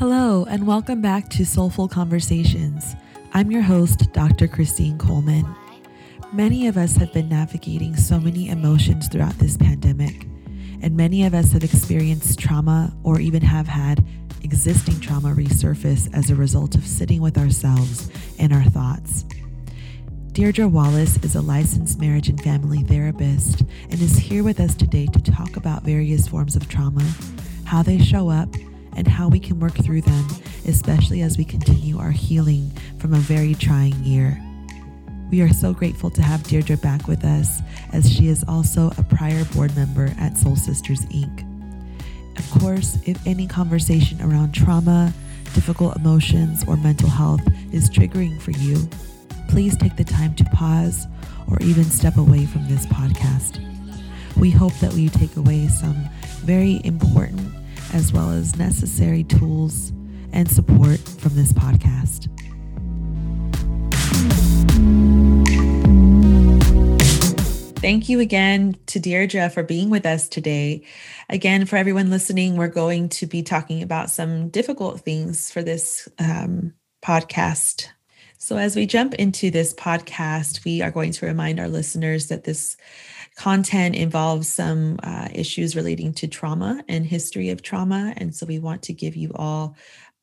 [0.00, 2.96] Hello, and welcome back to Soulful Conversations.
[3.34, 4.48] I'm your host, Dr.
[4.48, 5.44] Christine Coleman.
[6.32, 10.24] Many of us have been navigating so many emotions throughout this pandemic,
[10.80, 14.02] and many of us have experienced trauma or even have had
[14.42, 19.26] existing trauma resurface as a result of sitting with ourselves and our thoughts.
[20.32, 23.60] Deirdre Wallace is a licensed marriage and family therapist
[23.90, 27.04] and is here with us today to talk about various forms of trauma,
[27.66, 28.48] how they show up,
[28.96, 30.26] and how we can work through them,
[30.66, 34.40] especially as we continue our healing from a very trying year.
[35.30, 37.60] We are so grateful to have Deirdre back with us,
[37.92, 41.46] as she is also a prior board member at Soul Sisters Inc.
[42.38, 45.12] Of course, if any conversation around trauma,
[45.54, 48.88] difficult emotions, or mental health is triggering for you,
[49.48, 51.06] please take the time to pause
[51.48, 53.60] or even step away from this podcast.
[54.36, 56.08] We hope that you take away some
[56.44, 57.52] very important
[57.92, 59.92] as well as necessary tools
[60.32, 62.28] and support from this podcast.
[67.78, 70.84] Thank you again to Deirdre for being with us today.
[71.28, 76.08] Again, for everyone listening, we're going to be talking about some difficult things for this
[76.18, 77.88] um, podcast
[78.42, 82.44] so, as we jump into this podcast, we are going to remind our listeners that
[82.44, 82.78] this
[83.40, 88.12] content involves some uh, issues relating to trauma and history of trauma.
[88.18, 89.76] And so, we want to give you all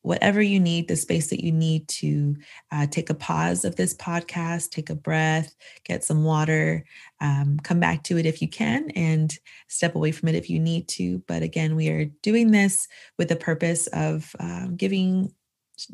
[0.03, 2.35] whatever you need, the space that you need to
[2.71, 6.85] uh, take a pause of this podcast, take a breath, get some water,
[7.19, 10.59] um, come back to it if you can, and step away from it if you
[10.59, 11.17] need to.
[11.27, 15.33] But again, we are doing this with the purpose of um, giving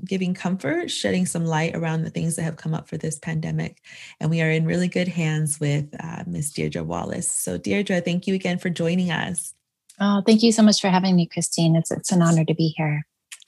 [0.05, 3.81] giving comfort, shedding some light around the things that have come up for this pandemic.
[4.19, 6.51] And we are in really good hands with uh, Ms.
[6.53, 7.31] Deirdre Wallace.
[7.31, 9.53] So, Deirdre, thank you again for joining us.
[9.99, 11.75] Oh, thank you so much for having me, Christine.
[11.75, 13.05] It's, it's an honor to be here.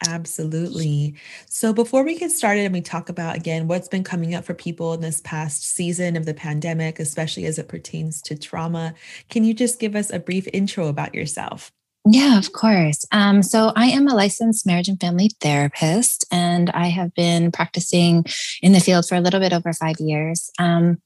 [0.07, 1.15] Absolutely.
[1.47, 4.53] So, before we get started and we talk about again what's been coming up for
[4.53, 8.93] people in this past season of the pandemic, especially as it pertains to trauma,
[9.29, 11.71] can you just give us a brief intro about yourself?
[12.07, 13.03] Yeah, of course.
[13.11, 18.25] Um, so I am a licensed marriage and family therapist, and I have been practicing
[18.61, 20.51] in the field for a little bit over five years.
[20.59, 21.01] Um,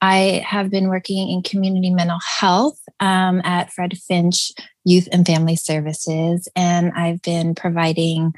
[0.00, 4.50] I have been working in community mental health um, at Fred Finch
[4.84, 8.32] Youth and Family Services, and I've been providing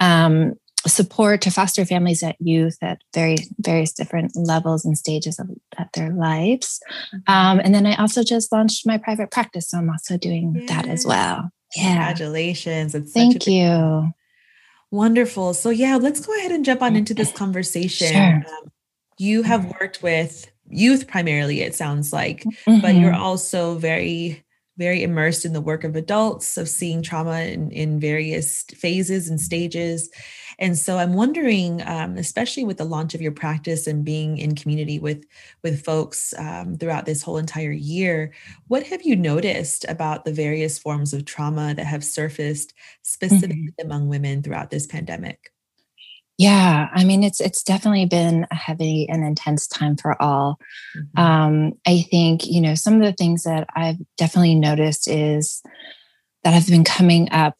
[0.00, 0.52] um,
[0.86, 5.48] support to foster families at youth at very various different levels and stages of
[5.78, 6.78] at their lives.
[7.14, 7.32] Mm-hmm.
[7.32, 10.66] Um, and then I also just launched my private practice, so I'm also doing Yay.
[10.66, 11.50] that as well.
[11.76, 11.94] Yeah.
[11.94, 12.94] Congratulations.
[12.94, 14.12] It's Thank you.
[14.90, 15.54] Wonderful.
[15.54, 18.12] So yeah, let's go ahead and jump on into this conversation.
[18.12, 18.44] Sure.
[18.46, 18.72] Um,
[19.18, 22.80] you have worked with youth primarily, it sounds like, mm-hmm.
[22.80, 23.22] but you're mm-hmm.
[23.22, 24.44] also very
[24.76, 29.40] very immersed in the work of adults of seeing trauma in, in various phases and
[29.40, 30.10] stages
[30.58, 34.54] and so I'm wondering, um, especially with the launch of your practice and being in
[34.54, 35.24] community with
[35.62, 38.32] with folks um, throughout this whole entire year,
[38.68, 43.86] what have you noticed about the various forms of trauma that have surfaced specifically mm-hmm.
[43.86, 45.52] among women throughout this pandemic?
[46.36, 50.58] Yeah, I mean it's it's definitely been a heavy and intense time for all.
[50.96, 51.20] Mm-hmm.
[51.20, 55.62] Um, I think you know some of the things that I've definitely noticed is
[56.44, 57.56] that have been coming up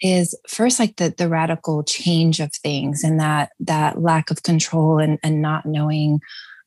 [0.00, 4.98] is first like the the radical change of things and that that lack of control
[4.98, 6.20] and, and not knowing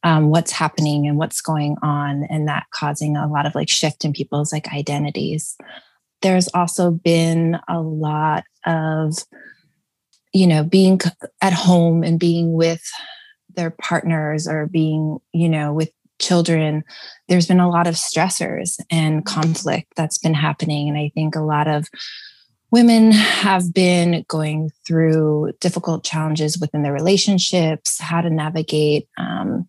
[0.03, 4.03] um, what's happening and what's going on and that causing a lot of like shift
[4.03, 5.55] in people's like identities.
[6.21, 9.13] There's also been a lot of
[10.33, 10.99] you know being
[11.41, 12.83] at home and being with
[13.55, 16.83] their partners or being you know with children,
[17.27, 20.87] there's been a lot of stressors and conflict that's been happening.
[20.87, 21.89] And I think a lot of
[22.71, 29.67] women have been going through difficult challenges within their relationships, how to navigate um,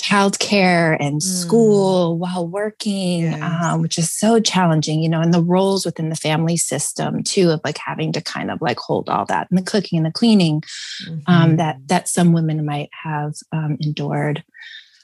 [0.00, 1.22] childcare and mm.
[1.22, 3.42] school while working, yes.
[3.42, 7.50] um, which is so challenging, you know, and the roles within the family system too,
[7.50, 10.12] of like having to kind of like hold all that and the cooking and the
[10.12, 10.62] cleaning
[11.06, 11.18] mm-hmm.
[11.26, 14.44] um, that that some women might have um, endured.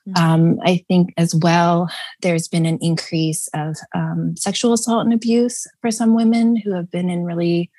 [0.09, 0.25] Mm-hmm.
[0.25, 1.91] Um, I think as well,
[2.23, 6.91] there's been an increase of um, sexual assault and abuse for some women who have
[6.91, 7.71] been in really,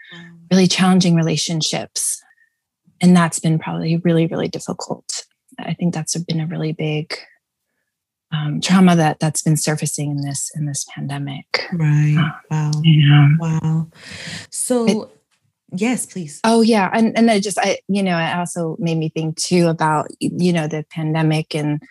[0.52, 2.22] really challenging relationships.
[3.02, 5.26] And that's been probably really, really difficult.
[5.58, 7.16] I think that's been a really big
[8.32, 11.68] um, trauma that that's been surfacing in this in this pandemic.
[11.74, 12.16] Right.
[12.18, 12.72] Uh, wow.
[12.84, 13.30] Yeah.
[13.40, 13.88] Wow.
[14.50, 14.86] So.
[14.86, 15.18] It,
[15.74, 19.08] yes please oh yeah and and i just i you know it also made me
[19.08, 21.82] think too about you know the pandemic and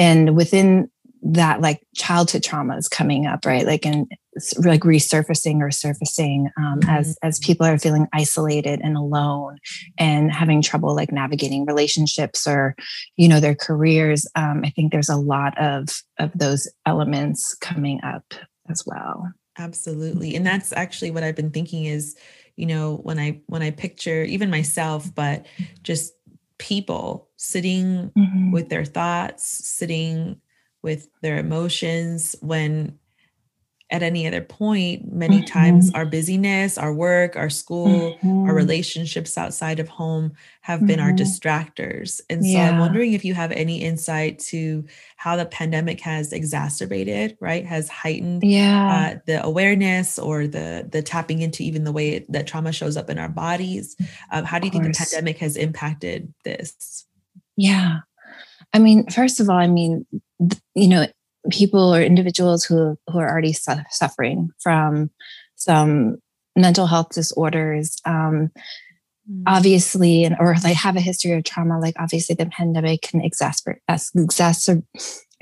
[0.00, 0.90] and within
[1.22, 3.66] that like childhood trauma is coming up, right?
[3.66, 4.10] Like and
[4.58, 6.88] like resurfacing or surfacing um, mm-hmm.
[6.88, 9.58] as as people are feeling isolated and alone
[9.98, 12.74] and having trouble like navigating relationships or
[13.16, 14.26] you know their careers.
[14.34, 15.88] Um, I think there's a lot of
[16.18, 18.32] of those elements coming up
[18.70, 19.30] as well.
[19.58, 22.16] Absolutely, and that's actually what I've been thinking is,
[22.56, 25.44] you know, when I when I picture even myself, but
[25.82, 26.14] just
[26.60, 28.52] people sitting mm-hmm.
[28.52, 30.40] with their thoughts, sitting
[30.82, 32.99] with their emotions when
[33.90, 35.46] at any other point many mm-hmm.
[35.46, 38.48] times our busyness our work our school mm-hmm.
[38.48, 41.24] our relationships outside of home have been our mm-hmm.
[41.24, 42.68] distractors and so yeah.
[42.68, 44.84] i'm wondering if you have any insight to
[45.16, 49.12] how the pandemic has exacerbated right has heightened yeah.
[49.14, 53.10] uh, the awareness or the the tapping into even the way that trauma shows up
[53.10, 53.96] in our bodies
[54.30, 57.06] um, how do you think the pandemic has impacted this
[57.56, 57.98] yeah
[58.72, 60.06] i mean first of all i mean
[60.74, 61.06] you know
[61.50, 65.10] people or individuals who who are already su- suffering from
[65.56, 66.16] some
[66.56, 68.50] mental health disorders um,
[69.30, 69.42] mm.
[69.46, 73.78] obviously and or they have a history of trauma like obviously the pandemic can exacerbate
[73.88, 74.84] exacerbate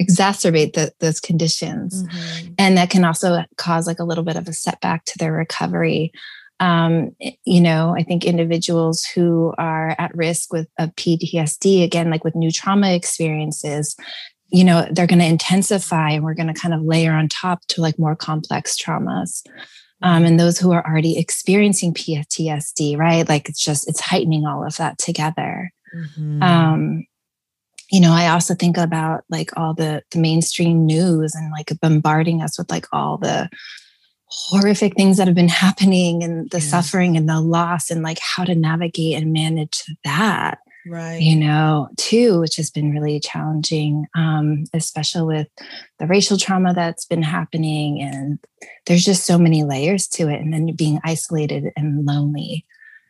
[0.01, 2.53] exacerbate the, those conditions mm-hmm.
[2.59, 6.13] and that can also cause like a little bit of a setback to their recovery
[6.61, 7.11] um,
[7.45, 12.37] you know i think individuals who are at risk with a ptsd again like with
[12.37, 13.97] new trauma experiences
[14.51, 17.61] you know they're going to intensify and we're going to kind of layer on top
[17.69, 19.43] to like more complex traumas
[20.03, 23.29] um, and those who are already experiencing ptsd right?
[23.29, 25.73] Like it's just it's heightening all of that together.
[25.95, 26.43] Mm-hmm.
[26.43, 27.07] um,
[27.91, 32.43] you know i also think about like all the the mainstream news and like bombarding
[32.43, 33.49] us with like all the
[34.27, 38.45] horrific things that have been happening and the suffering and the loss and like how
[38.45, 41.21] to navigate and manage that right.
[41.21, 45.49] you know too which has been really challenging um, especially with
[45.99, 48.39] the racial trauma that's been happening and
[48.87, 52.65] there's just so many layers to it and then being isolated and lonely.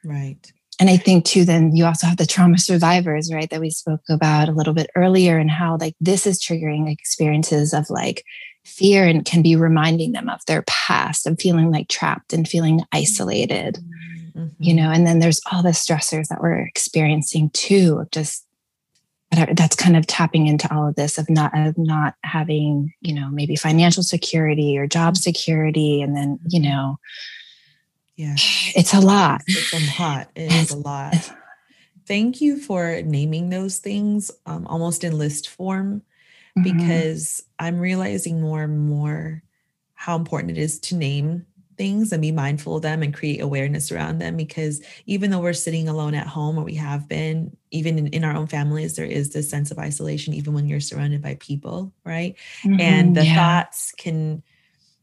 [0.04, 0.52] Right.
[0.80, 4.02] And i think too then you also have the trauma survivors right that we spoke
[4.08, 8.24] about a little bit earlier and how like this is triggering experiences of like
[8.64, 12.82] fear and can be reminding them of their past and feeling like trapped and feeling
[12.92, 13.76] isolated.
[13.76, 14.62] Mm-hmm mm-hmm.
[14.62, 18.44] you know and then there's all the stressors that we're experiencing too Of just
[19.31, 23.29] that's kind of tapping into all of this of not of not having you know
[23.31, 25.20] maybe financial security or job mm-hmm.
[25.20, 26.70] security and then you mm-hmm.
[26.70, 26.99] know
[28.17, 28.35] yeah
[28.75, 31.32] it's a lot it's a lot it is a lot
[32.06, 36.02] thank you for naming those things um, almost in list form
[36.58, 36.79] mm-hmm.
[36.79, 39.43] because i'm realizing more and more
[39.93, 41.44] how important it is to name
[41.78, 45.52] things and be mindful of them and create awareness around them because even though we're
[45.52, 49.06] sitting alone at home or we have been even in, in our own families there
[49.06, 53.25] is this sense of isolation even when you're surrounded by people right mm-hmm, and the
[53.25, 53.34] yeah.
[53.34, 54.42] thoughts can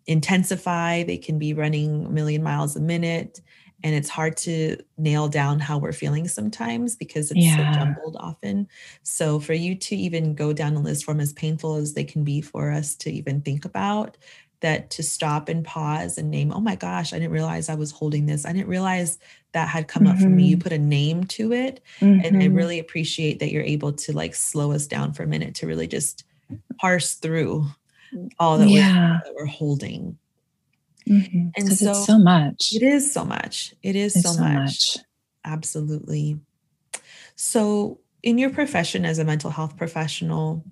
[0.05, 3.41] intensify they can be running a million miles a minute
[3.83, 7.71] and it's hard to nail down how we're feeling sometimes because it's yeah.
[7.71, 8.67] so jumbled often
[9.03, 12.23] so for you to even go down a list form as painful as they can
[12.23, 14.17] be for us to even think about
[14.65, 17.91] that to stop and pause and name, oh my gosh, I didn't realize I was
[17.91, 18.45] holding this.
[18.45, 19.19] I didn't realize
[19.51, 20.13] that had come mm-hmm.
[20.13, 20.47] up for me.
[20.47, 20.63] You mm-hmm.
[20.63, 21.81] put a name to it.
[21.99, 22.25] Mm-hmm.
[22.25, 22.55] And I mm-hmm.
[22.55, 25.87] really appreciate that you're able to like slow us down for a minute to really
[25.87, 26.23] just
[26.81, 27.67] parse through
[28.39, 29.11] all that, yeah.
[29.11, 30.17] we're, that we're holding.
[31.07, 31.49] Mm-hmm.
[31.55, 32.73] And so, it's so much.
[32.73, 33.75] It is so much.
[33.83, 34.55] It is so, so much.
[34.55, 34.97] much.
[35.43, 36.39] Absolutely.
[37.35, 40.65] So, in your profession as a mental health professional,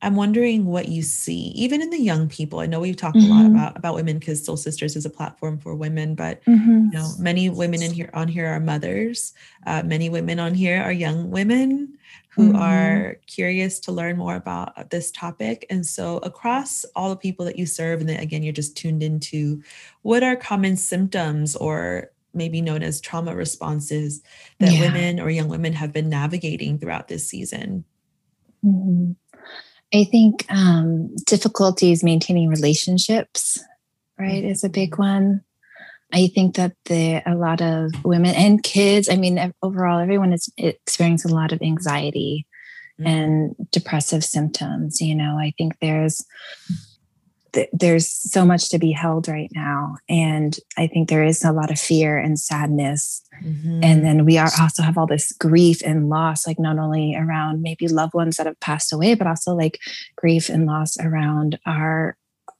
[0.00, 2.60] I'm wondering what you see, even in the young people.
[2.60, 3.32] I know we've talked mm-hmm.
[3.32, 3.56] a lot mm-hmm.
[3.56, 6.86] about about women because Soul Sisters is a platform for women, but mm-hmm.
[6.86, 9.32] you know, many women in here on here are mothers.
[9.66, 12.62] Uh, many women on here are young women who mm-hmm.
[12.62, 15.66] are curious to learn more about this topic.
[15.68, 19.02] And so, across all the people that you serve, and then again, you're just tuned
[19.02, 19.60] into
[20.02, 24.22] what are common symptoms or maybe known as trauma responses
[24.60, 24.80] that yeah.
[24.80, 27.84] women or young women have been navigating throughout this season.
[29.94, 33.58] I think um, difficulties maintaining relationships,
[34.18, 35.02] right, is a big mm-hmm.
[35.02, 35.40] one.
[36.12, 40.50] I think that the a lot of women and kids, I mean, overall, everyone is
[40.56, 42.46] experiencing a lot of anxiety
[42.98, 43.06] mm-hmm.
[43.06, 45.00] and depressive symptoms.
[45.00, 46.24] You know, I think there's
[47.72, 51.70] there's so much to be held right now and i think there is a lot
[51.70, 53.80] of fear and sadness mm-hmm.
[53.82, 57.62] and then we are also have all this grief and loss like not only around
[57.62, 59.78] maybe loved ones that have passed away but also like
[60.16, 62.16] grief and loss around our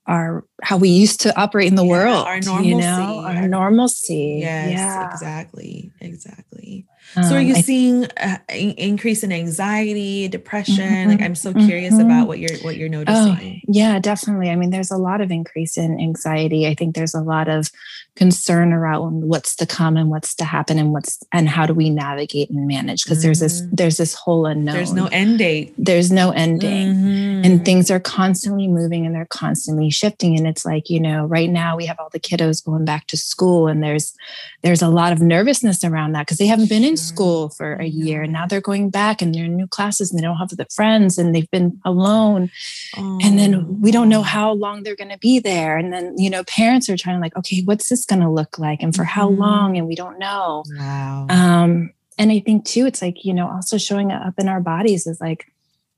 [0.06, 3.36] our how we used to operate in the Yeah, world our you normalcy, know our
[3.36, 6.86] our- normalcy Yes, yeah exactly, exactly.
[7.14, 11.08] So are Um, you I- seeing an increase in anxiety, depression?
[11.08, 12.04] Like Mhm, I'm so curious mhm.
[12.04, 13.62] about what you're what you're Oh, noticing.
[13.68, 14.50] yeah, definitely.
[14.50, 16.66] I mean, there's a lot of increase in anxiety.
[16.66, 17.70] I think there's a lot of
[18.16, 21.88] concern around what's to come and what's to happen and what's and how do we
[21.88, 24.74] navigate and manage because there's this there's this whole unknown.
[24.74, 25.72] There's no end date.
[25.78, 27.44] there's no ending.
[27.44, 30.36] And things are constantly moving and they're constantly shifting.
[30.36, 33.16] And it's like, you know, right now we have all the kiddos going back to
[33.16, 34.12] school and there's
[34.62, 36.96] there's a lot of nervousness around that because they haven't been in.
[36.98, 38.22] School for a year.
[38.22, 40.66] And now they're going back and they're in new classes and they don't have the
[40.74, 42.50] friends and they've been alone
[42.96, 43.36] and Oh.
[43.36, 46.42] then we don't know how long they're going to be there and then you know
[46.44, 49.28] parents are trying to like okay what's this going to look like and for how
[49.30, 49.38] Mhm.
[49.38, 51.26] long and we don't know Wow.
[51.30, 55.06] um and i think too it's like you know also showing up in our bodies
[55.06, 55.46] is like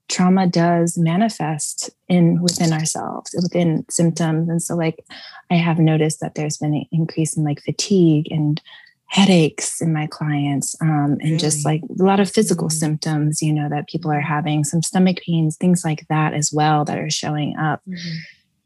[0.08, 5.04] trauma does manifest in within ourselves within symptoms and so like
[5.50, 8.60] i have noticed that there's been an increase in like fatigue and
[9.10, 12.72] headaches in my clients um, and just like a lot of physical Mm.
[12.72, 16.84] symptoms you know that people are having some stomach pains things like that as well
[16.84, 18.14] that are showing up Mhm.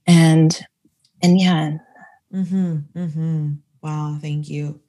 [0.06, 0.66] and
[1.22, 1.78] and yeah
[2.32, 2.76] Mm-hmm.
[2.98, 3.52] Mm-hmm.
[3.80, 4.18] Wow.
[4.20, 4.80] Thank you.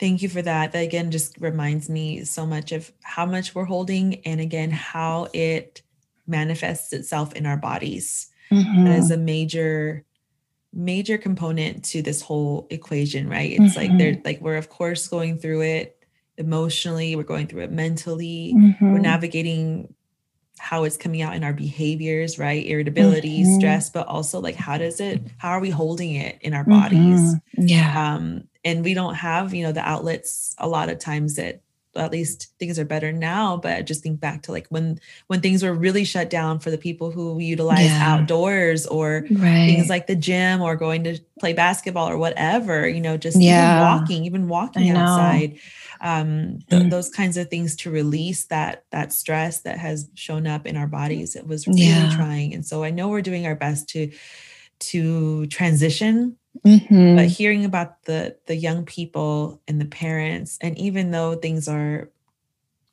[0.00, 0.72] Thank you for that.
[0.72, 5.28] That again just reminds me so much of how much we're holding and again how
[5.32, 5.80] it
[6.26, 8.28] manifests itself in our bodies.
[8.50, 9.14] That is Mhm.
[9.14, 10.04] a major,
[10.72, 13.50] major component to this whole equation, right?
[13.52, 15.98] It's like they're like we're of course going through it
[16.38, 19.02] emotionally, we're going through it mentally, we're Mhm.
[19.02, 19.94] navigating
[20.58, 22.64] how it's coming out in our behaviors, right?
[22.66, 23.46] Irritability, Mhm.
[23.46, 27.20] stress, but also like how does it, how are we holding it in our bodies?
[27.20, 27.40] Mhm.
[27.68, 31.62] yeah Um, and we don't have, you know, the outlets a lot of times that
[31.94, 33.56] at least things are better now.
[33.56, 36.70] But I just think back to like when when things were really shut down for
[36.70, 38.14] the people who utilize Yeah.
[38.14, 43.00] outdoors or right things like the gym or going to play basketball or whatever, you
[43.00, 43.72] know, just Yeah.
[43.74, 45.58] even walking, even walking I outside.
[46.00, 46.90] Um, th- Mm.
[46.90, 50.88] those kinds of things to release that that stress that has shown up in our
[50.88, 51.36] bodies.
[51.36, 52.10] It was really Yeah.
[52.16, 52.54] trying.
[52.54, 54.10] And so I know we're doing our best to
[54.90, 57.16] to transition Mhm.
[57.16, 62.10] but hearing about the the young people and the parents and even though things are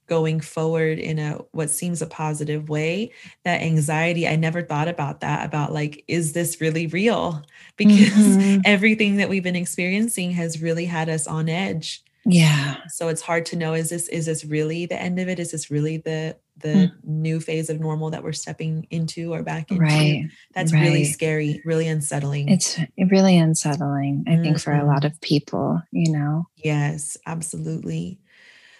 [0.07, 3.11] going forward in a what seems a positive way
[3.43, 7.43] that anxiety i never thought about that about like is this really real
[7.77, 8.61] because Mhm.
[8.65, 13.45] everything that we've been experiencing has really had us on edge yeah so it's hard
[13.47, 16.35] to know is this is this really the end of it is this really the
[16.61, 21.03] the new phase of normal that we're stepping into or back into right that's really
[21.03, 22.79] scary really unsettling it's
[23.11, 25.05] really unsettling i think for a lot Mhm.
[25.05, 28.19] of people you know Yes, absolutely.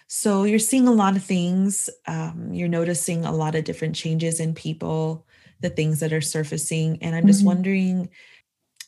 [0.08, 1.90] So you're seeing a lot of things.
[2.08, 5.28] Um, you're noticing a lot of different changes in people,
[5.62, 7.46] the things that are surfacing, and I'm just Mhm.
[7.46, 8.10] wondering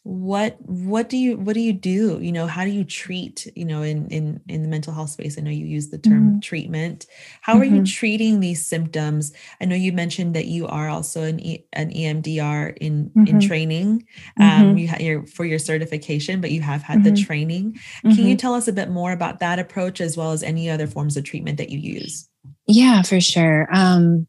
[0.04, 3.64] what what do you what do you do you know how do you treat you
[3.64, 7.06] know in in in the mental health space i know you use the term treatment
[7.42, 7.86] how are you Mhm.
[7.94, 9.32] treating these symptoms
[9.62, 13.48] i know you mentioned that you are also an e, an emdr in in Mhm.
[13.48, 14.08] training
[14.40, 14.80] um Mhm.
[14.80, 17.26] you had your for your certification but you have had the Mhm.
[17.26, 20.68] training can you tell us a bit more about that approach as well as any
[20.68, 22.28] other forms of treatment that you use?
[22.68, 23.68] Yeah, for sure.
[23.72, 24.28] Um,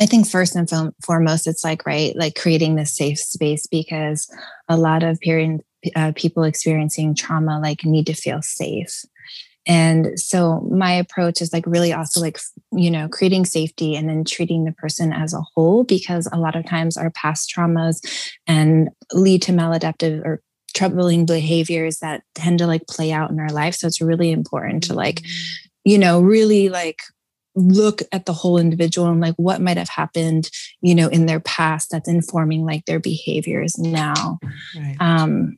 [0.00, 0.68] I think first and
[1.04, 4.30] foremost, it's like, right, like creating this safe space because
[4.68, 5.60] a lot of period,
[5.94, 9.04] uh, people experiencing trauma like need to feel safe.
[9.66, 12.38] And so my approach is like really also like,
[12.72, 16.54] you know, creating safety and then treating the person as a whole because a lot
[16.54, 18.00] of times our past traumas
[18.46, 20.42] and lead to maladaptive or
[20.74, 23.74] troubling behaviors that tend to like play out in our life.
[23.74, 25.22] So it's really important to like
[25.84, 27.00] you know, really like
[27.54, 31.40] look at the whole individual and like what might have happened, you know, in their
[31.40, 34.38] past that's informing like their behaviors now.
[34.76, 34.96] right.
[35.00, 35.56] Um,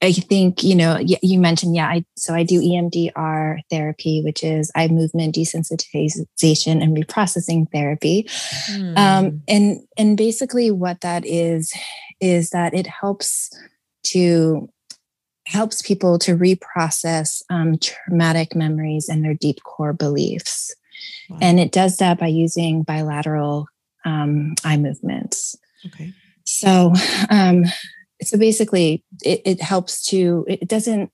[0.00, 4.70] I think, you know, you mentioned, yeah, I, so I do EMDR therapy, which is
[4.76, 8.28] eye movement desensitization and reprocessing therapy.
[8.66, 8.96] Hmm.
[8.96, 11.72] Um, and, and basically what that is,
[12.20, 13.50] is that it helps
[14.04, 14.68] to
[15.46, 20.74] helps people to reprocess um, traumatic memories and their deep core beliefs.
[21.28, 21.38] Wow.
[21.40, 23.68] And it does that by using bilateral
[24.04, 25.56] um, eye movements.
[25.86, 26.12] okay.
[26.44, 26.94] So,
[27.30, 27.64] um,
[28.22, 30.44] so basically, it, it helps to.
[30.48, 31.10] It doesn't.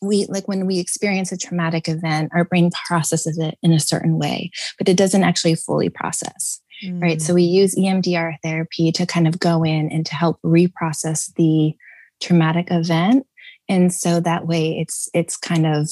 [0.00, 4.18] We like when we experience a traumatic event, our brain processes it in a certain
[4.18, 7.18] way, but it doesn't actually fully process right?
[7.18, 7.22] Mm.
[7.22, 11.32] So we use E EMDR therapy to kind of go in and to help reprocess
[11.34, 11.74] the
[12.20, 13.26] traumatic event.
[13.68, 15.88] And so that way it's it's kind of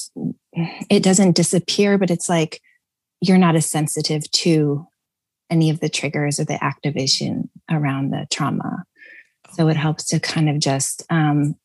[0.91, 2.61] it doesn't disappear, but it's like
[3.21, 4.87] you're not as sensitive to
[5.51, 8.85] any of the triggers or the activation around the trauma.
[9.55, 11.57] So it helps to kind of just um,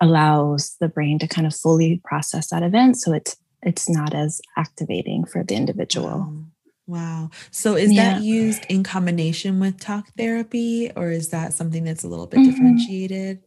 [0.00, 2.96] allows the brain to kind of fully process that event.
[2.96, 6.08] So it's it's not as activating for the individual.
[6.08, 6.44] Wow.
[6.86, 7.30] Wow.
[7.50, 8.14] So is yeah.
[8.14, 12.40] that used in combination with talk therapy or is that something that's a little bit
[12.40, 12.50] mm-hmm.
[12.50, 13.42] differentiated?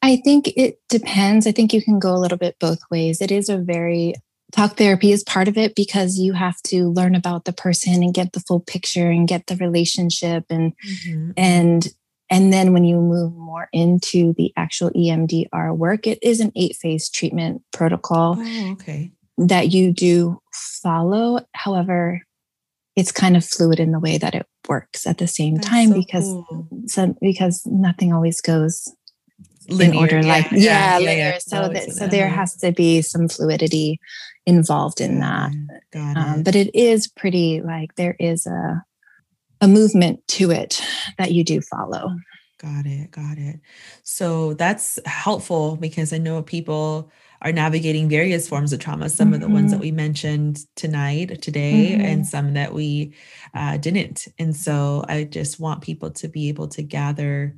[0.00, 1.46] I think it depends.
[1.46, 3.20] I think you can go a little bit both ways.
[3.20, 4.14] It is a very
[4.52, 8.14] talk therapy is part of it because you have to learn about the person and
[8.14, 11.30] get the full picture and get the relationship and mm-hmm.
[11.36, 11.88] and
[12.30, 16.76] and then when you move more into the actual EMDR work, it is an eight
[16.76, 18.36] phase treatment protocol.
[18.38, 19.10] Oh, okay.
[19.36, 21.40] That you do follow.
[21.54, 22.22] However,
[22.94, 25.88] it's kind of fluid in the way that it works at the same That's time
[25.88, 26.68] so because cool.
[26.86, 28.88] so, because nothing always goes
[29.70, 31.40] linear, in order yeah, like yeah, yeah, yeah linear.
[31.40, 34.00] so that, so there has to be some fluidity
[34.46, 35.52] involved in that
[35.94, 38.82] um, but it is pretty like there is a
[39.60, 40.82] a movement to it
[41.18, 42.10] that you do follow
[42.58, 43.60] got it got it
[44.02, 47.10] so that's helpful because i know people
[47.42, 49.34] are navigating various forms of trauma some mm-hmm.
[49.34, 49.84] of the ones that mm-hmm.
[49.84, 52.00] we mentioned tonight today mm-hmm.
[52.02, 53.14] and some that we
[53.54, 57.54] uh, didn't and so i just want people to be able to gather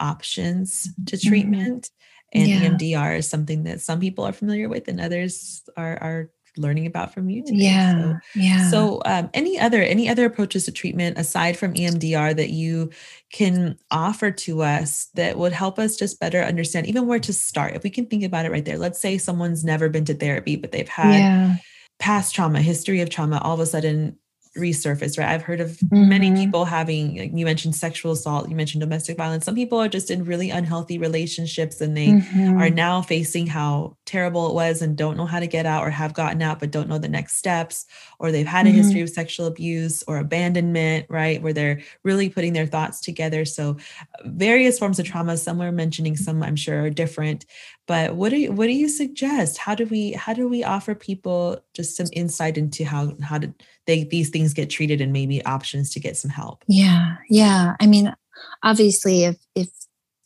[0.00, 1.28] options to mm-hmm.
[1.28, 1.90] treatment
[2.32, 2.60] and yeah.
[2.60, 7.12] emdr is something that some people are familiar with and others are are learning about
[7.12, 7.58] from you today.
[7.58, 8.00] Yeah.
[8.00, 8.70] So, yeah.
[8.70, 12.90] So um, any other any other approaches to treatment aside from EMDR that you
[13.32, 17.74] can offer to us that would help us just better understand even where to start?
[17.74, 18.78] If we can think about it right there.
[18.78, 21.56] Let's say someone's never been to therapy, but they've had yeah.
[21.98, 24.18] past trauma, history of trauma, all of a sudden
[24.56, 25.28] resurface, right?
[25.28, 26.08] I've heard of mm-hmm.
[26.08, 29.44] many people having, like you mentioned sexual assault, you mentioned domestic violence.
[29.44, 32.58] Some people are just in really unhealthy relationships and they mm-hmm.
[32.58, 35.90] are now facing how terrible it was and don't know how to get out or
[35.90, 37.86] have gotten out, but don't know the next steps,
[38.18, 38.78] or they've had a mm-hmm.
[38.78, 41.42] history of sexual abuse or abandonment, right?
[41.42, 43.44] Where they're really putting their thoughts together.
[43.44, 43.76] So,
[44.24, 47.46] various forms of trauma, some are mentioning, some I'm sure are different.
[47.86, 49.58] But what do you what do you suggest?
[49.58, 53.54] How do we how do we offer people just some insight into how how to
[53.86, 56.64] they these things get treated and maybe options to get some help?
[56.66, 57.74] Yeah, yeah.
[57.80, 58.14] I mean,
[58.62, 59.68] obviously, if if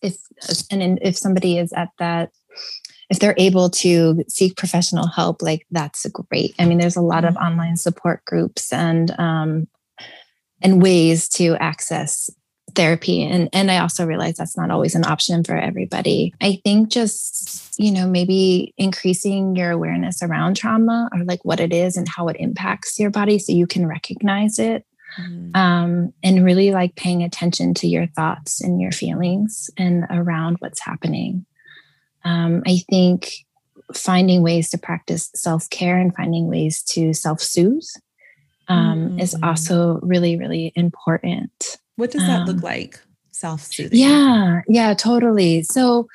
[0.03, 0.17] if
[0.71, 2.31] and if somebody is at that
[3.11, 7.25] if they're able to seek professional help like that's great i mean there's a lot
[7.25, 7.45] of mm-hmm.
[7.45, 9.69] online support groups and um,
[10.63, 12.31] and ways to access
[12.75, 16.35] therapy and and I also realize that's not always an option for everybody.
[16.41, 21.73] I think just you know maybe increasing your awareness around trauma or like what it
[21.73, 24.85] is and how it impacts your body so you can recognize it
[25.19, 25.55] mm-hmm.
[25.55, 30.81] um, and really like paying attention to your thoughts and your feelings and around what's
[30.81, 31.47] happening.
[32.25, 33.33] Um, I think
[33.95, 37.83] finding ways to practice self-care and finding ways to self-soothe
[38.69, 39.19] um, mm-hmm.
[39.19, 43.01] is also really really important what does that um, look like?
[43.31, 43.99] Self soothing.
[43.99, 45.63] Yeah, yeah, totally.
[45.63, 46.07] So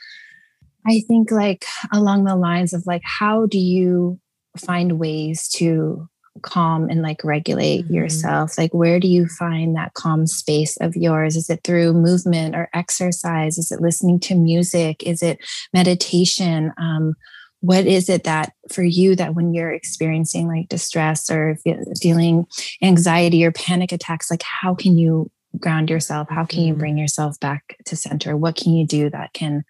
[0.85, 4.19] I think like along the lines of like, how do you
[4.57, 6.07] find ways to
[6.41, 7.93] calm and like regulate mm-hmm.
[7.93, 8.57] yourself?
[8.57, 11.35] Like, where do you find that calm space of yours?
[11.35, 13.57] Is it through movement or exercise?
[13.57, 15.03] Is it listening to music?
[15.03, 15.39] Is it
[15.73, 16.71] meditation?
[16.77, 17.15] Um,
[17.61, 21.57] what is it that for you that when you're experiencing like distress or
[21.99, 22.45] feeling
[22.83, 26.27] anxiety or panic attacks, like how can you ground yourself?
[26.29, 26.79] How can you mm-hmm.
[26.79, 28.35] bring yourself back to center?
[28.37, 29.63] What can you do that can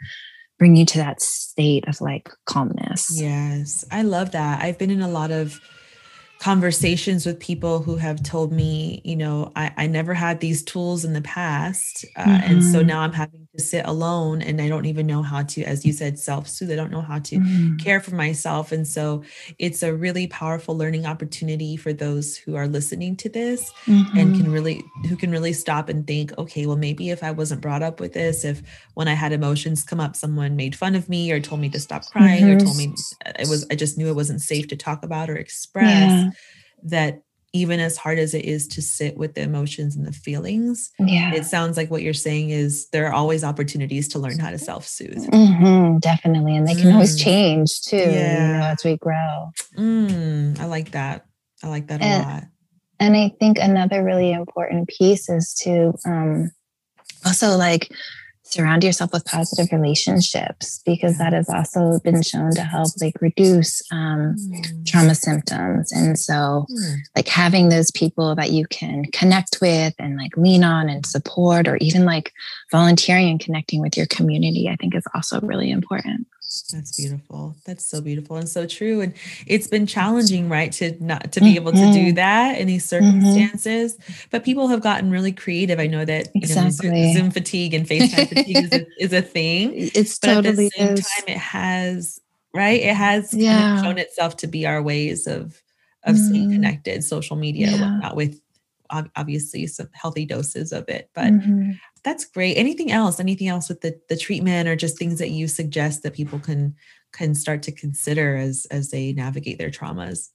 [0.58, 3.20] bring you to that state of like calmness?
[3.20, 4.62] Yes, I love that.
[4.62, 5.60] I've been in a lot of
[6.40, 11.06] conversations with people who have told me, you know, I, I never had these tools
[11.06, 12.06] in the past.
[12.16, 12.52] Uh, mm-hmm.
[12.52, 12.88] And so mm-hmm.
[12.88, 15.94] now I'm having to sit alone and I don't even know how to, as you
[15.94, 16.72] said, self soothe.
[16.72, 17.78] I don't know how to mm-hmm.
[17.78, 18.72] care for myself.
[18.72, 19.24] And so
[19.58, 24.18] it's a really powerful learning opportunity for those who are listening to this mm-hmm.
[24.18, 27.62] and can really, who can really stop and think, okay, well, maybe if I wasn't
[27.62, 28.62] brought up with this, if
[28.94, 31.80] when I had emotions come up, someone made fun of me or told me to
[31.80, 32.94] stop crying or told me
[33.40, 36.12] it was, I just knew it wasn't safe to talk about or express.
[36.12, 36.25] Yeah
[36.84, 37.22] that
[37.56, 41.34] even as hard as it is to sit with the emotions and the feelings, yeah.
[41.34, 44.58] it sounds like what you're saying is there are always opportunities to learn how to
[44.58, 45.26] self soothe.
[45.30, 46.58] Mm-hmm, definitely.
[46.58, 46.94] And they can mm.
[46.94, 48.48] always change too yeah.
[48.48, 49.52] you know, as we grow.
[49.78, 51.26] Mm, I like that.
[51.64, 52.44] I like that and, a lot.
[53.00, 56.52] And I think another really important piece is to um,
[57.26, 57.90] also like
[58.46, 63.82] surround yourself with positive relationships because that has also been shown to help like reduce
[63.92, 64.86] um, mm.
[64.88, 66.96] trauma symptoms and so mm.
[67.16, 71.68] like having those people that you can connect with and like lean on and support
[71.68, 72.32] or even like
[72.72, 76.28] volunteering and connecting with your community i think is also really important
[76.64, 77.56] That's beautiful.
[77.66, 79.02] That's so beautiful and so true.
[79.02, 79.14] And
[79.48, 82.16] it's been challenging, right, to not to be able to do mm-hmm.
[82.16, 83.06] that in these mm-hmm.
[83.06, 83.98] circumstances.
[83.98, 84.14] Mm-hmm.
[84.32, 85.80] But people have gotten really creative.
[85.80, 86.90] I know that exactly.
[86.90, 89.72] you know, Zoom, fatigue and FaceTime fatigue is, a, is a thing.
[89.74, 91.08] It's but totally at the same is.
[91.08, 92.20] time, it has
[92.54, 92.82] right.
[92.82, 93.82] It has yeah.
[93.82, 95.62] shown itself to be our ways of
[96.04, 96.26] of mm-hmm.
[96.26, 97.82] staying connected, social media, yeah.
[97.82, 98.40] whatnot, with
[98.90, 101.10] obviously some healthy doses of it.
[101.14, 101.72] But mm-hmm.
[102.06, 102.56] That's great.
[102.56, 103.20] Anything else?
[103.20, 106.76] Anything else with the the treatment or just things that you suggest that people can
[107.12, 110.30] can start to consider as as they navigate their traumas?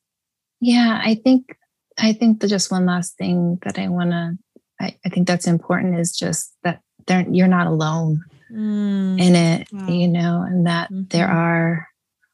[0.60, 1.56] Yeah, I think
[1.96, 4.36] I think the just one last thing that I want to
[4.80, 9.20] I, I, think that's important is just that they're, you're not alone mm.
[9.20, 9.88] in it, wow.
[9.88, 11.02] you know, and that mm-hmm.
[11.08, 11.86] there are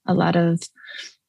[0.07, 0.62] a lot of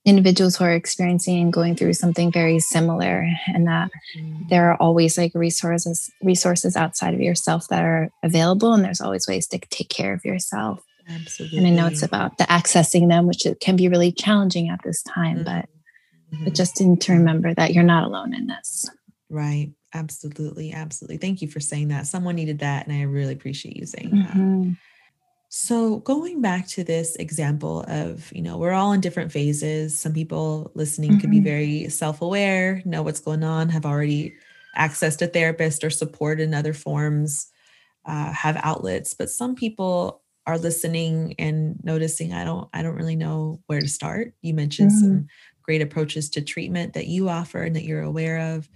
[0.07, 4.47] individuals who are experiencing and going through something very similar and that mm-hmm.
[4.49, 9.27] there are always like resources resources outside of yourself that are available and there's always
[9.27, 13.27] ways to take care of yourself absolutely and i know it's about the accessing them
[13.27, 15.43] which can be really challenging at this time mm-hmm.
[15.43, 15.69] but
[16.33, 16.45] mm-hmm.
[16.45, 18.89] but just to remember that you're not alone in this
[19.29, 23.75] right absolutely absolutely thank you for saying that someone needed that and i really appreciate
[23.75, 24.71] you saying that mm-hmm.
[25.49, 29.97] So, going back to this example of, you know, we're all in different phases.
[29.97, 31.19] Some people listening mm-hmm.
[31.19, 31.45] could be mm-hmm.
[31.45, 34.33] very self aware, know what's going on, have already
[34.77, 37.47] accessed a therapist or support in other forms,
[38.05, 39.13] uh, have outlets.
[39.13, 43.87] But some people are listening and noticing, I don't, I don't really know where to
[43.87, 44.33] start.
[44.41, 44.99] You mentioned mm-hmm.
[44.99, 45.27] some
[45.61, 48.69] great approaches to treatment that you offer and that you're aware of.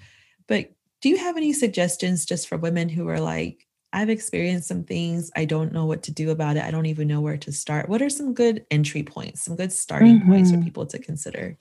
[0.47, 4.83] But do you have any suggestions just for women who are like, I've experienced some
[4.83, 5.31] things.
[5.35, 6.63] I don't know what to do about it.
[6.63, 7.89] I don't even know where to start.
[7.89, 10.31] What are some good entry points, some good starting mm-hmm.
[10.31, 10.65] points for mm-hmm.
[10.65, 11.57] people to consider?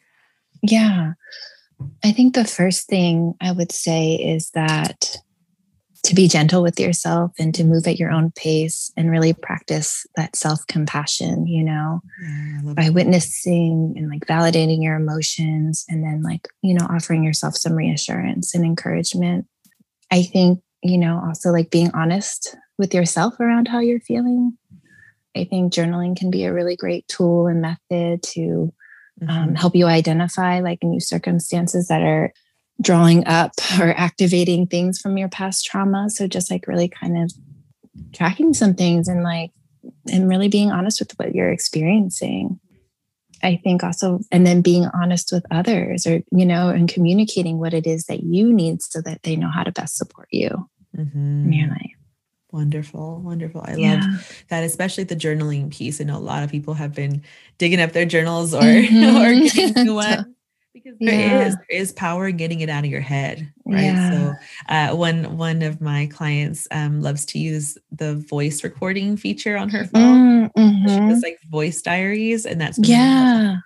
[0.63, 1.15] Yeah.
[2.05, 5.17] I think the first thing I would say is that
[6.05, 10.07] to be gentle with yourself and to move at your own pace and really practice
[10.17, 12.95] that self compassion, you know, yeah, by that.
[12.95, 18.55] witnessing and like validating your emotions and then like, you know, offering yourself some reassurance
[18.55, 19.47] and encouragement.
[20.11, 24.57] I think you know, also like being honest with yourself around how you're feeling.
[25.37, 28.73] I think journaling can be a really great tool and method to
[29.23, 29.55] um, mm-hmm.
[29.55, 32.33] help you identify like new circumstances that are
[32.81, 36.09] drawing up or activating things from your past trauma.
[36.11, 37.33] So just like really kind of
[38.13, 39.51] tracking some things and like,
[40.11, 42.59] and really being honest with what you're experiencing.
[43.43, 47.75] I think also, and then being honest with others or, you know, and communicating what
[47.75, 51.45] it is that you need so that they know how to best support you mm-hmm.
[51.47, 51.93] in your life.
[52.53, 53.63] Wonderful, wonderful.
[53.65, 54.01] I yeah.
[54.01, 56.01] love that, especially the journaling piece.
[56.01, 57.23] I know a lot of people have been
[57.59, 59.17] digging up their journals or mm-hmm.
[59.17, 60.35] or getting one
[60.75, 61.47] because there yeah.
[61.47, 63.83] is there is power in getting it out of your head, right?
[63.83, 64.11] Yeah.
[64.11, 64.35] So,
[64.69, 69.69] uh, one one of my clients um, loves to use the voice recording feature on
[69.71, 70.51] her phone.
[70.51, 70.89] Mm-hmm.
[70.89, 73.57] She does like voice diaries, and that's yeah.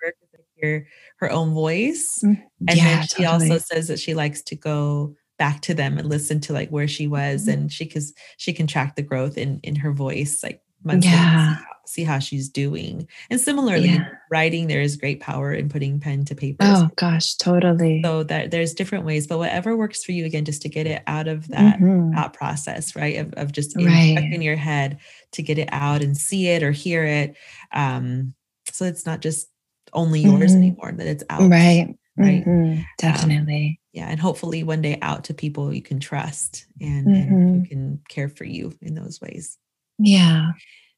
[0.55, 0.87] Hear
[1.17, 3.51] her own voice, mm, and yeah, then she totally.
[3.51, 6.87] also says that she likes to go back to them and listen to like where
[6.87, 7.51] she was mm-hmm.
[7.51, 11.11] and she cause she can track the growth in in her voice like months yeah.
[11.11, 14.07] see, how, see how she's doing and similarly yeah.
[14.29, 18.51] writing there is great power in putting pen to paper oh gosh totally so that
[18.51, 21.47] there's different ways but whatever works for you again just to get it out of
[21.49, 22.13] that mm-hmm.
[22.13, 24.17] thought process right of, of just in, right.
[24.17, 24.99] in your head
[25.31, 27.35] to get it out and see it or hear it
[27.73, 28.33] um
[28.71, 29.47] so it's not just
[29.93, 30.57] only yours mm-hmm.
[30.57, 32.79] anymore that it's out right right mm-hmm.
[32.79, 37.07] Um, definitely um, yeah and hopefully one day out to people you can trust and,
[37.07, 37.15] mm-hmm.
[37.15, 37.63] and who mm-hmm.
[37.63, 39.57] can care for you in those ways
[39.97, 40.51] yeah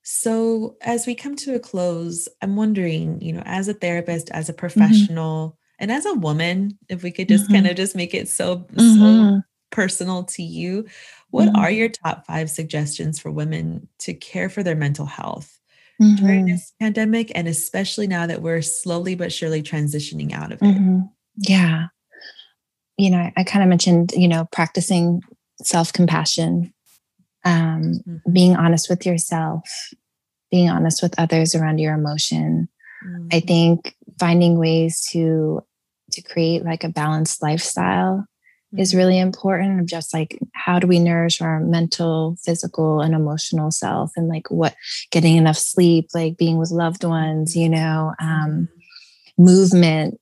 [0.03, 4.49] so as we come to a close i'm wondering you know as a therapist as
[4.49, 4.59] a mm-hmm.
[4.59, 5.55] professional mm-hmm.
[5.79, 7.55] and as a woman if we could just mm-hmm.
[7.55, 9.37] kind of just make it so so mm-hmm.
[9.71, 10.85] personal to you
[11.29, 15.59] what are your top five suggestions for women to care for their mental health
[16.15, 21.03] during this pandemic and especially now that we're slowly but surely transitioning out of it
[21.37, 21.87] yeah
[22.97, 25.21] you know, I kind of mentioned, you know, practicing
[25.61, 26.73] self compassion,
[27.47, 28.31] um, mm-hmm.
[28.31, 29.69] being honest with yourself,
[30.51, 32.67] being honest with others around your emotion.
[33.05, 33.27] Mm-hmm.
[33.31, 35.61] I think finding ways to
[36.11, 38.25] to create like a balanced lifestyle
[38.73, 38.79] mm-hmm.
[38.79, 39.79] is really important.
[39.79, 44.49] Of just like how do we nourish our mental, physical, and emotional self, and like
[44.49, 44.75] what
[45.11, 49.43] getting enough sleep, like being with loved ones, you know, um, mm-hmm.
[49.43, 50.19] movement,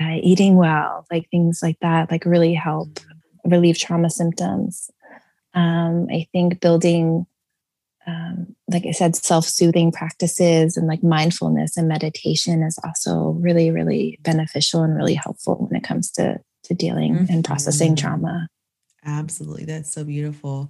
[0.00, 3.00] uh, eating well, like things like that, like really help
[3.44, 4.90] relieve trauma symptoms.
[5.56, 7.26] Um, I think building,
[8.06, 13.70] um, like I said, self soothing practices and like mindfulness and meditation is also really,
[13.70, 17.32] really beneficial and really helpful when it comes to to dealing mm-hmm.
[17.32, 18.06] and processing mm-hmm.
[18.06, 18.48] trauma.
[19.04, 19.64] Absolutely.
[19.64, 20.68] That's so beautiful.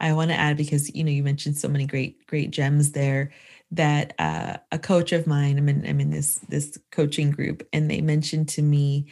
[0.00, 3.32] I want to add because you know you mentioned so many great great gems there
[3.72, 7.90] that uh, a coach of mine, I'm in, I'm in this this coaching group, and
[7.90, 9.06] they mentioned to me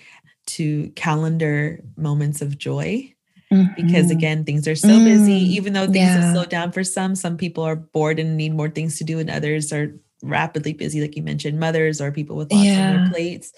[0.47, 3.14] to calendar moments of joy
[3.77, 4.17] because mm-hmm.
[4.19, 6.21] again things are so mm, busy even though things yeah.
[6.21, 9.19] have slowed down for some some people are bored and need more things to do
[9.19, 12.91] and others are rapidly busy like you mentioned mothers or people with lots yeah.
[12.91, 13.53] on their plates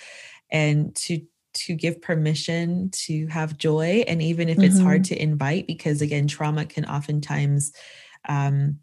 [0.50, 1.20] and to
[1.54, 4.66] to give permission to have joy and even if mm-hmm.
[4.66, 5.14] it's hard mm-hmm.
[5.14, 7.72] to invite because again trauma can oftentimes
[8.28, 8.78] um,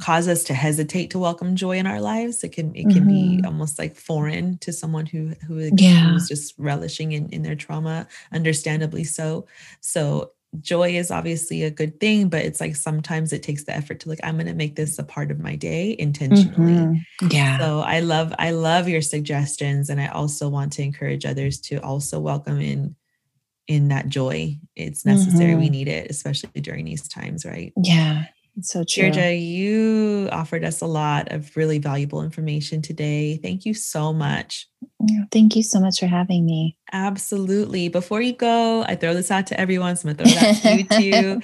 [0.00, 3.38] cause us to hesitate to welcome joy in our lives it can it can mm-hmm.
[3.38, 6.10] be almost like foreign to someone who who yeah.
[6.10, 9.46] who's just relishing in, in their trauma understandably so
[9.80, 14.00] so joy is obviously a good thing but it's like sometimes it takes the effort
[14.00, 17.28] to like i'm going to make this a part of my day intentionally mm-hmm.
[17.30, 21.60] yeah so i love i love your suggestions and i also want to encourage others
[21.60, 22.96] to also welcome in
[23.66, 25.60] in that joy it's necessary mm-hmm.
[25.60, 28.24] we need it especially during these times right yeah
[28.62, 29.10] so true.
[29.10, 33.38] Deirdre, you offered us a lot of really valuable information today.
[33.42, 34.66] Thank you so much.
[35.30, 36.76] Thank you so much for having me.
[36.92, 37.88] Absolutely.
[37.88, 40.62] Before you go, I throw this out to everyone, so I'm gonna throw it out
[40.62, 41.42] to you too.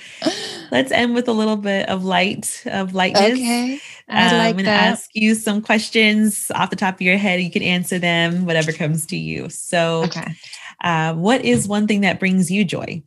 [0.71, 3.33] Let's end with a little bit of light, of lightness.
[3.33, 3.81] Okay.
[4.09, 4.93] I um, like I'm gonna that.
[4.93, 7.41] ask you some questions off the top of your head.
[7.41, 9.49] You can answer them, whatever comes to you.
[9.51, 10.35] So, okay.
[10.83, 13.03] Uh, what is one thing that brings you joy?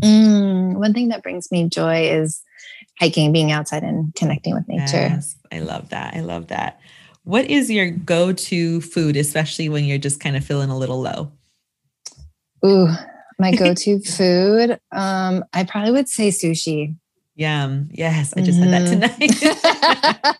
[0.00, 2.42] Mm, one thing that brings me joy is
[2.98, 5.08] hiking, being outside and connecting with nature.
[5.08, 6.14] Yes, I love that.
[6.14, 6.80] I love that.
[7.24, 11.00] What is your go to food, especially when you're just kind of feeling a little
[11.00, 11.30] low?
[12.64, 12.88] Ooh,
[13.38, 14.78] my go to food.
[14.92, 16.96] Um, I probably would say sushi.
[17.38, 17.88] Yum.
[17.92, 18.72] Yes, I just mm-hmm.
[18.72, 19.38] had that mm-hmm.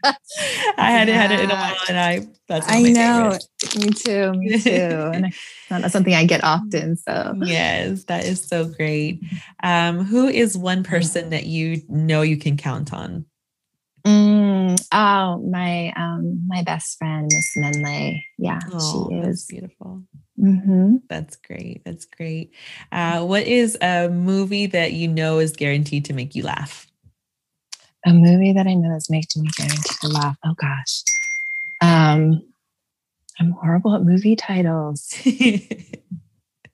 [0.02, 0.16] tonight.
[0.78, 1.22] I hadn't yeah.
[1.22, 3.38] had it in a while and I that's I know.
[3.76, 4.32] Me too.
[4.32, 4.70] Me too.
[5.14, 5.32] and
[5.70, 6.96] not something I get often.
[6.96, 9.22] So yes, that is so great.
[9.62, 13.26] Um, who is one person that you know you can count on?
[14.04, 18.24] Mm, oh, my um my best friend, Miss Menley.
[18.38, 20.02] Yeah, oh, she is beautiful.
[20.36, 20.96] Mm-hmm.
[21.08, 21.82] That's great.
[21.84, 22.54] That's great.
[22.90, 26.87] Uh, what is a movie that you know is guaranteed to make you laugh?
[28.06, 30.36] A movie that I know is making me guaranteed to laugh.
[30.44, 31.02] Oh gosh.
[31.80, 32.42] Um,
[33.38, 35.12] I'm horrible at movie titles.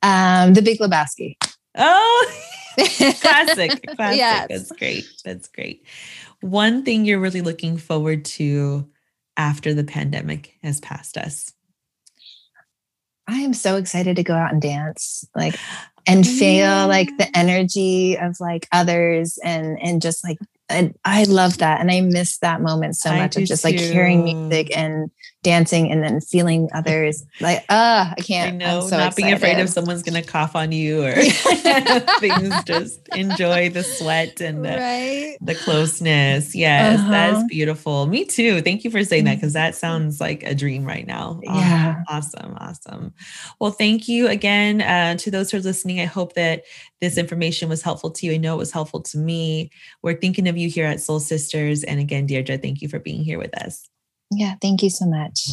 [0.03, 1.37] um, The Big Lebowski.
[1.77, 2.33] Oh,
[2.77, 4.19] classic, classic.
[4.19, 4.47] Yes.
[4.49, 5.05] That's great.
[5.25, 5.87] That's great.
[6.41, 8.89] One thing you're really looking forward to
[9.37, 11.53] after the pandemic has passed us.
[13.27, 15.59] I am so excited to go out and dance, like,
[16.07, 20.39] and feel like the energy of like others, and and just like
[20.75, 21.81] and I love that.
[21.81, 23.69] And I miss that moment so much of just too.
[23.69, 25.11] like hearing music and
[25.45, 28.55] dancing and then feeling others like, ah, uh, I can't.
[28.55, 29.17] I know, so not excited.
[29.17, 31.15] being afraid of someone's going to cough on you or
[32.19, 32.65] things.
[32.65, 35.37] Just enjoy the sweat and the, right?
[35.41, 36.55] the closeness.
[36.55, 37.11] Yes, uh-huh.
[37.11, 37.47] that is uh-huh.
[37.49, 38.07] beautiful.
[38.07, 38.61] Me too.
[38.63, 39.79] Thank you for saying that because that mm-hmm.
[39.79, 41.41] sounds like a dream right now.
[41.45, 42.03] Yeah.
[42.09, 42.57] awesome.
[42.59, 43.15] Awesome.
[43.61, 46.01] Well, thank you again uh, to those who are listening.
[46.01, 46.65] I hope that
[47.01, 48.33] this information was helpful to you.
[48.33, 49.71] I know it was helpful to me.
[50.03, 51.85] We're thinking of you here at Soul Sisters.
[51.85, 53.89] And again, Deirdre, thank you for being here with us.
[54.31, 55.51] Yeah, thank you so much.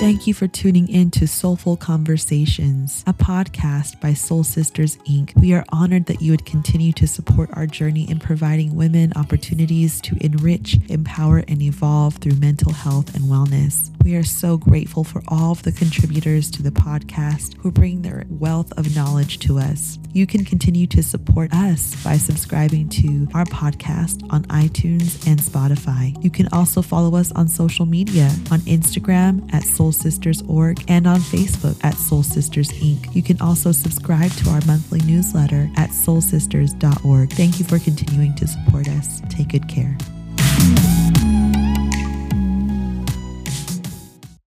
[0.00, 5.38] Thank you for tuning in to Soulful Conversations, a podcast by Soul Sisters Inc.
[5.38, 10.00] We are honored that you would continue to support our journey in providing women opportunities
[10.00, 13.90] to enrich, empower, and evolve through mental health and wellness.
[14.02, 18.24] We are so grateful for all of the contributors to the podcast who bring their
[18.30, 19.98] wealth of knowledge to us.
[20.12, 26.16] You can continue to support us by subscribing to our podcast on iTunes and Spotify.
[26.24, 30.84] You can also follow us on social media on Instagram at Soul Soul Sisters Org
[30.86, 33.12] and on Facebook at Soul Sisters Inc.
[33.12, 37.32] You can also subscribe to our monthly newsletter at soulsisters.org.
[37.32, 39.20] Thank you for continuing to support us.
[39.28, 39.96] Take good care.